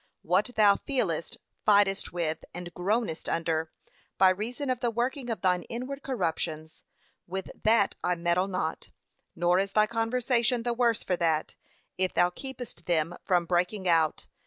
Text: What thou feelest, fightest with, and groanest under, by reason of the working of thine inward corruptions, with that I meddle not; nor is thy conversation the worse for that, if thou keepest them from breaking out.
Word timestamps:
What 0.23 0.49
thou 0.55 0.77
feelest, 0.77 1.37
fightest 1.63 2.11
with, 2.11 2.43
and 2.55 2.73
groanest 2.73 3.29
under, 3.31 3.71
by 4.17 4.29
reason 4.31 4.71
of 4.71 4.79
the 4.79 4.89
working 4.89 5.29
of 5.29 5.41
thine 5.41 5.61
inward 5.69 6.01
corruptions, 6.01 6.81
with 7.27 7.51
that 7.63 7.93
I 8.03 8.15
meddle 8.15 8.47
not; 8.47 8.89
nor 9.35 9.59
is 9.59 9.73
thy 9.73 9.85
conversation 9.85 10.63
the 10.63 10.73
worse 10.73 11.03
for 11.03 11.17
that, 11.17 11.53
if 11.99 12.15
thou 12.15 12.31
keepest 12.31 12.87
them 12.87 13.15
from 13.23 13.45
breaking 13.45 13.87
out. 13.87 14.25